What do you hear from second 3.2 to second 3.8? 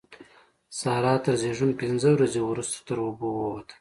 ووته.